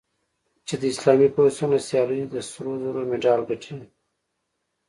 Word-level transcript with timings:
چې 0.67 0.75
د 0.81 0.83
اسلامي 0.93 1.27
پیوستون 1.35 1.69
له 1.73 1.79
سیالیو 1.87 2.31
د 2.33 2.35
سرو 2.49 2.73
زرو 2.83 3.01
مډال 3.11 3.41
ګټي 3.49 3.73